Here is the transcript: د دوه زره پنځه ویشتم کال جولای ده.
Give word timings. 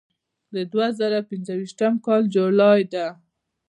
د 0.53 0.55
دوه 0.71 0.87
زره 0.99 1.19
پنځه 1.29 1.53
ویشتم 1.59 1.93
کال 2.05 2.21
جولای 2.35 2.81
ده. 2.93 3.07